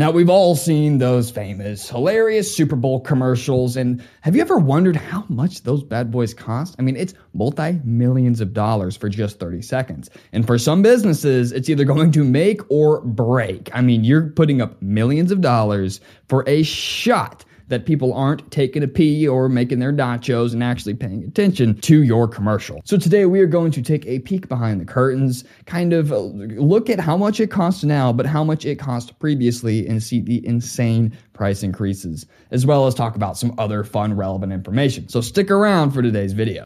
[0.00, 4.96] Now, we've all seen those famous, hilarious Super Bowl commercials, and have you ever wondered
[4.96, 6.74] how much those bad boys cost?
[6.78, 10.08] I mean, it's multi millions of dollars for just 30 seconds.
[10.32, 13.68] And for some businesses, it's either going to make or break.
[13.74, 18.82] I mean, you're putting up millions of dollars for a shot that people aren't taking
[18.82, 22.82] a pee or making their nachos and actually paying attention to your commercial.
[22.84, 26.90] So today we are going to take a peek behind the curtains, kind of look
[26.90, 30.46] at how much it costs now, but how much it cost previously and see the
[30.46, 35.08] insane price increases, as well as talk about some other fun relevant information.
[35.08, 36.64] So stick around for today's video.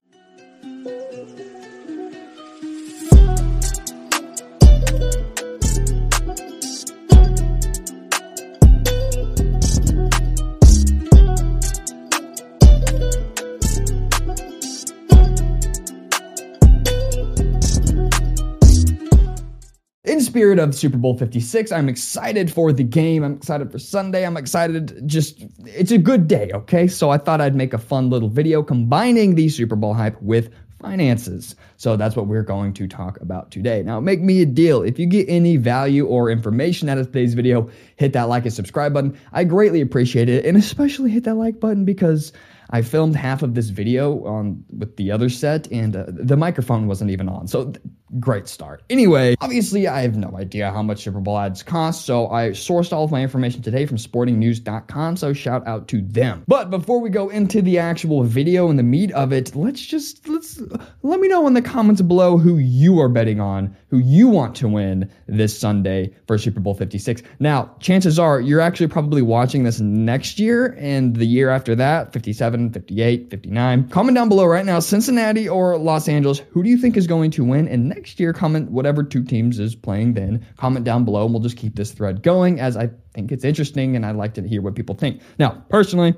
[20.35, 23.23] Spirit of Super Bowl 56, I'm excited for the game.
[23.23, 24.27] I'm excited for Sunday.
[24.27, 25.01] I'm excited.
[25.07, 26.89] Just, it's a good day, okay?
[26.89, 30.53] So I thought I'd make a fun little video combining the Super Bowl hype with
[30.81, 31.55] finances.
[31.77, 33.85] So that's what we're going to talk about today.
[33.85, 34.83] Now, make me a deal.
[34.83, 38.53] If you get any value or information out of today's video, hit that like and
[38.53, 39.17] subscribe button.
[39.33, 40.45] I greatly appreciate it.
[40.45, 42.33] And especially hit that like button because
[42.71, 46.87] I filmed half of this video on with the other set and uh, the microphone
[46.87, 47.47] wasn't even on.
[47.49, 47.79] So th-
[48.21, 48.83] great start.
[48.91, 52.93] Anyway, obviously I have no idea how much Super Bowl ads cost, so I sourced
[52.93, 56.45] all of my information today from sportingnews.com, so shout out to them.
[56.47, 60.29] But before we go into the actual video and the meat of it, let's just
[60.29, 60.61] let's
[61.03, 64.55] let me know in the comments below who you are betting on, who you want
[64.57, 67.23] to win this Sunday for Super Bowl 56.
[67.41, 72.13] Now, chances are you're actually probably watching this next year and the year after that,
[72.13, 73.89] 57, 58, 59.
[73.89, 77.31] Comment down below right now Cincinnati or Los Angeles, who do you think is going
[77.33, 80.47] to win and next next year, comment whatever two teams is playing then.
[80.57, 83.97] Comment down below, and we'll just keep this thread going as I think it's interesting
[83.97, 85.21] and I like to hear what people think.
[85.39, 86.15] Now, personally,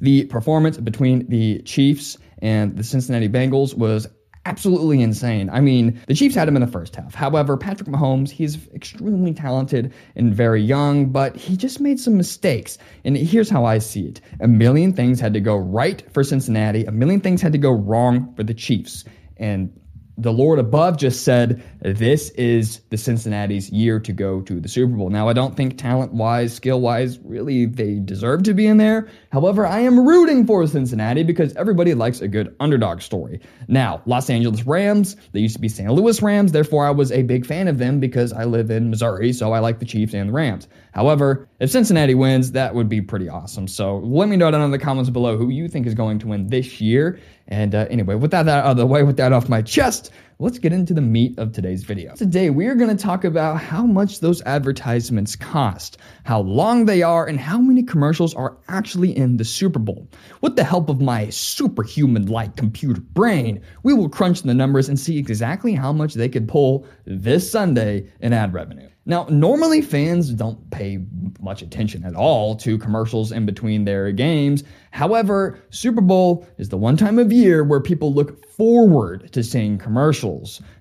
[0.00, 4.08] the performance between the Chiefs and the Cincinnati Bengals was
[4.46, 5.48] absolutely insane.
[5.50, 7.14] I mean, the Chiefs had him in the first half.
[7.14, 12.78] However, Patrick Mahomes, he's extremely talented and very young, but he just made some mistakes.
[13.04, 16.84] And here's how I see it a million things had to go right for Cincinnati,
[16.84, 19.04] a million things had to go wrong for the Chiefs.
[19.36, 19.72] And
[20.16, 24.94] the Lord above just said, This is the Cincinnati's year to go to the Super
[24.96, 25.10] Bowl.
[25.10, 29.08] Now, I don't think talent wise, skill wise, really they deserve to be in there.
[29.32, 33.40] However, I am rooting for Cincinnati because everybody likes a good underdog story.
[33.66, 35.90] Now, Los Angeles Rams, they used to be St.
[35.90, 36.52] Louis Rams.
[36.52, 39.58] Therefore, I was a big fan of them because I live in Missouri, so I
[39.58, 40.68] like the Chiefs and the Rams.
[40.92, 43.66] However, if Cincinnati wins, that would be pretty awesome.
[43.66, 46.28] So let me know down in the comments below who you think is going to
[46.28, 47.18] win this year.
[47.48, 50.12] And uh, anyway, with that out of the way, with that off my chest, just
[50.38, 52.14] let's get into the meat of today's video.
[52.14, 57.02] Today, we are going to talk about how much those advertisements cost, how long they
[57.02, 60.08] are, and how many commercials are actually in the Super Bowl.
[60.40, 64.98] With the help of my superhuman like computer brain, we will crunch the numbers and
[64.98, 68.88] see exactly how much they could pull this Sunday in ad revenue.
[69.06, 70.98] Now, normally fans don't pay
[71.38, 74.64] much attention at all to commercials in between their games.
[74.92, 79.76] However, Super Bowl is the one time of year where people look forward to seeing
[79.76, 80.23] commercials.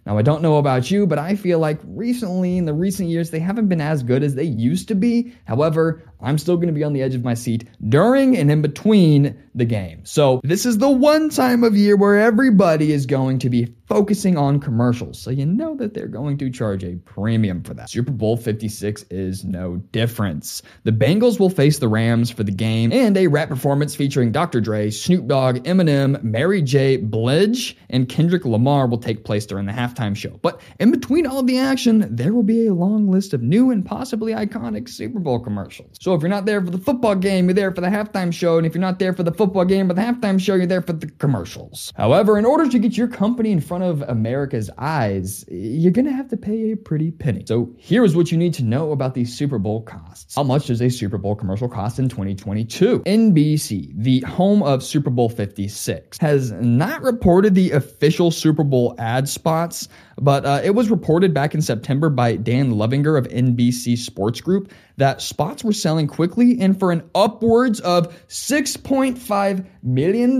[0.06, 3.30] Now, I don't know about you, but I feel like recently, in the recent years,
[3.30, 5.34] they haven't been as good as they used to be.
[5.46, 8.61] However, I'm still going to be on the edge of my seat during and in
[8.61, 10.06] between the game.
[10.06, 14.38] So, this is the one time of year where everybody is going to be focusing
[14.38, 15.19] on commercials.
[15.19, 17.89] So, you know that they're going to charge a premium for that.
[17.89, 20.63] Super Bowl 56 is no difference.
[20.84, 24.61] The Bengals will face the Rams for the game, and a rap performance featuring Dr.
[24.61, 26.97] Dre, Snoop Dogg, Eminem, Mary J.
[26.97, 30.40] Blige, and Kendrick Lamar will take place during the halftime show.
[30.41, 33.85] But in between all the action, there will be a long list of new and
[33.85, 35.97] possibly iconic Super Bowl commercials.
[36.00, 38.57] So if you're not there for the football game, you're there for the halftime show.
[38.57, 40.81] And if you're not there for the football game or the halftime show, you're there
[40.81, 41.91] for the commercials.
[41.96, 46.12] However, in order to get your company in front of America's eyes, you're going to
[46.12, 47.44] have to pay a pretty penny.
[47.47, 50.35] So here's what you need to know about these Super Bowl costs.
[50.35, 52.99] How much does a Super Bowl commercial cost in 2022?
[52.99, 59.28] NBC, the home of Super Bowl 56, has not reported the official Super Bowl ad
[59.29, 59.88] spots
[60.23, 64.72] but uh, it was reported back in September by Dan Lovinger of NBC Sports Group
[64.96, 70.40] that spots were selling quickly and for an upwards of $6.5 million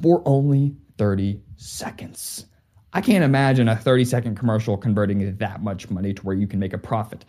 [0.00, 2.46] for only 30 seconds.
[2.92, 6.60] I can't imagine a 30 second commercial converting that much money to where you can
[6.60, 7.24] make a profit.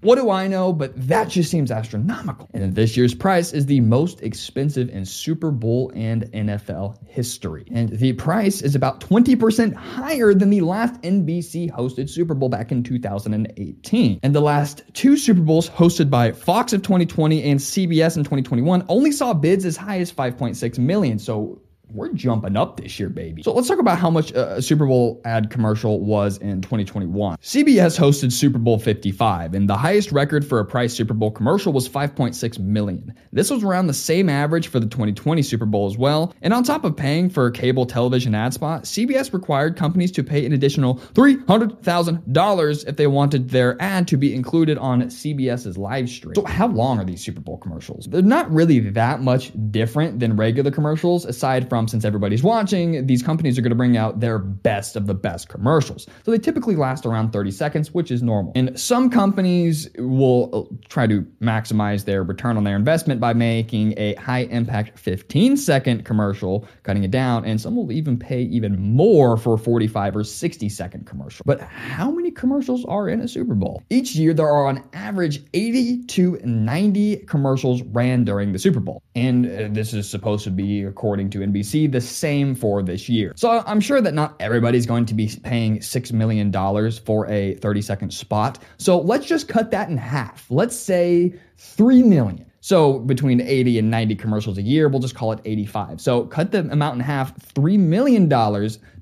[0.00, 0.72] What do I know?
[0.72, 2.48] But that just seems astronomical.
[2.54, 7.66] And this year's price is the most expensive in Super Bowl and NFL history.
[7.72, 12.70] And the price is about 20% higher than the last NBC hosted Super Bowl back
[12.70, 14.20] in 2018.
[14.22, 18.84] And the last two Super Bowls hosted by Fox of 2020 and CBS in 2021
[18.88, 21.18] only saw bids as high as 5.6 million.
[21.18, 21.60] So
[21.92, 23.42] we're jumping up this year, baby.
[23.42, 27.38] So let's talk about how much a Super Bowl ad commercial was in 2021.
[27.38, 31.72] CBS hosted Super Bowl 55, and the highest record for a price Super Bowl commercial
[31.72, 33.14] was 5.6 million.
[33.32, 36.34] This was around the same average for the 2020 Super Bowl as well.
[36.42, 40.22] And on top of paying for a cable television ad spot, CBS required companies to
[40.22, 46.08] pay an additional $300,000 if they wanted their ad to be included on CBS's live
[46.08, 46.34] stream.
[46.34, 48.06] So how long are these Super Bowl commercials?
[48.06, 53.06] They're not really that much different than regular commercials aside from from since everybody's watching,
[53.06, 56.08] these companies are going to bring out their best of the best commercials.
[56.24, 58.52] So they typically last around 30 seconds, which is normal.
[58.56, 63.94] And some companies will uh, try to maximize their return on their investment by making
[63.96, 68.80] a high impact 15 second commercial, cutting it down, and some will even pay even
[68.80, 71.44] more for a 45 or 60 second commercial.
[71.46, 73.84] But how many commercials are in a Super Bowl?
[73.88, 79.00] Each year, there are on average 80 to 90 commercials ran during the Super Bowl.
[79.14, 83.08] And uh, this is supposed to be, according to NBC see the same for this
[83.08, 83.32] year.
[83.36, 86.52] So I'm sure that not everybody's going to be paying $6 million
[87.04, 88.58] for a 30 second spot.
[88.78, 90.50] So let's just cut that in half.
[90.50, 92.44] Let's say 3 million.
[92.60, 96.00] So between 80 and 90 commercials a year, we'll just call it 85.
[96.00, 97.34] So cut the amount in half.
[97.54, 98.28] $3 million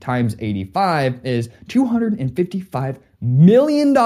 [0.00, 3.96] times 85 is $255 million.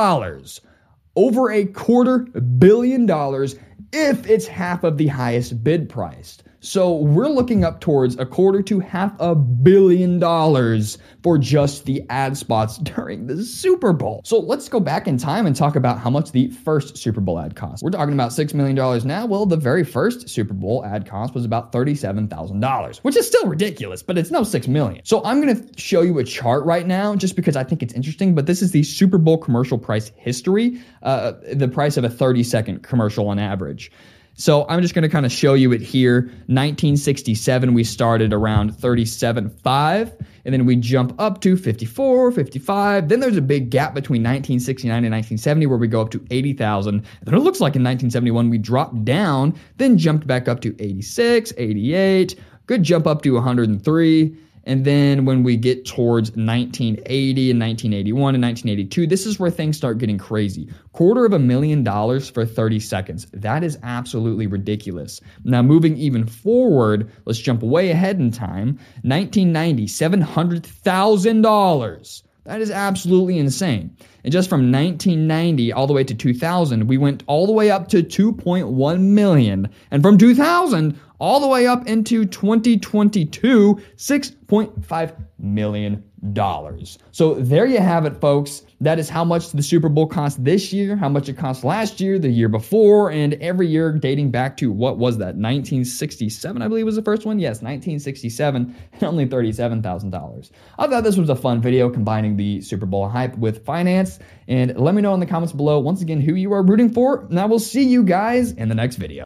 [1.17, 3.57] Over a quarter billion dollars
[3.93, 6.45] if it's half of the highest bid priced.
[6.63, 12.05] So we're looking up towards a quarter to half a billion dollars for just the
[12.11, 14.21] ad spots during the Super Bowl.
[14.27, 17.39] So let's go back in time and talk about how much the first Super Bowl
[17.39, 17.83] ad cost.
[17.83, 18.77] We're talking about $6 million
[19.07, 19.25] now.
[19.25, 24.03] Well, the very first Super Bowl ad cost was about $37,000, which is still ridiculous,
[24.03, 25.03] but it's no 6 million.
[25.07, 27.95] So I'm going to show you a chart right now just because I think it's
[27.95, 32.11] interesting, but this is the Super Bowl commercial price history, uh, the price of a
[32.11, 33.91] 30 second commercial on average.
[34.35, 36.23] So I'm just going to kind of show you it here.
[36.47, 43.09] 1967, we started around 37.5, and then we jump up to 54, 55.
[43.09, 47.05] Then there's a big gap between 1969 and 1970 where we go up to 80,000.
[47.23, 51.53] Then it looks like in 1971 we dropped down, then jumped back up to 86,
[51.59, 54.37] 88, good jump up to 103.
[54.71, 59.77] And then when we get towards 1980 and 1981 and 1982, this is where things
[59.77, 60.69] start getting crazy.
[60.93, 63.27] Quarter of a million dollars for 30 seconds.
[63.33, 65.21] That is absolutely ridiculous.
[65.43, 68.79] Now, moving even forward, let's jump way ahead in time.
[69.03, 72.23] 1990, $700,000.
[72.45, 73.97] That is absolutely insane.
[74.25, 77.89] And just from 1990 all the way to 2000, we went all the way up
[77.89, 79.69] to 2.1 million.
[79.91, 86.03] And from 2000 all the way up into 2022, 6.5 million
[86.33, 86.99] dollars.
[87.13, 88.63] So there you have it, folks.
[88.83, 92.01] That is how much the Super Bowl cost this year, how much it cost last
[92.01, 95.37] year, the year before, and every year dating back to what was that?
[95.37, 97.39] 1967, I believe was the first one.
[97.39, 100.51] Yes, 1967, and only $37,000.
[100.79, 104.19] I thought this was a fun video combining the Super Bowl hype with finance.
[104.49, 107.27] And let me know in the comments below once again who you are rooting for.
[107.27, 109.19] And I will see you guys in the next video.